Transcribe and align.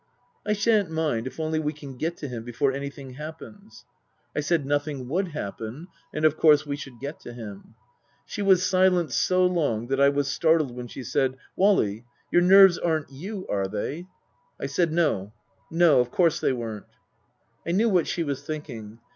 "I 0.47 0.53
shan't 0.53 0.89
mind 0.89 1.27
if 1.27 1.39
only 1.39 1.59
we 1.59 1.73
can 1.73 1.95
get 1.95 2.17
to 2.17 2.27
him 2.27 2.43
before 2.43 2.71
anything 2.71 3.11
happens." 3.13 3.85
I 4.35 4.39
said 4.39 4.65
nothing 4.65 5.07
would 5.09 5.27
happen, 5.27 5.89
and 6.11 6.25
of 6.25 6.37
course 6.37 6.65
we 6.65 6.75
should 6.75 6.99
get 6.99 7.19
to 7.19 7.33
him. 7.33 7.75
She 8.25 8.41
was 8.41 8.65
silent 8.65 9.11
so 9.11 9.45
long 9.45 9.89
that 9.89 10.01
I 10.01 10.09
was 10.09 10.27
startled 10.27 10.75
when 10.75 10.87
she 10.87 11.03
said," 11.03 11.37
Wally 11.55 12.03
your 12.31 12.41
nerves 12.41 12.79
aren't 12.79 13.11
you, 13.11 13.45
are 13.47 13.67
they?" 13.67 14.07
I 14.59 14.65
said, 14.65 14.91
No. 14.91 15.33
No. 15.69 15.99
Of 15.99 16.09
course 16.09 16.39
they 16.39 16.51
weren't. 16.51 16.87
I 17.67 17.71
knew 17.71 17.87
what 17.87 18.07
she 18.07 18.23
was 18.23 18.41
thinking. 18.43 18.97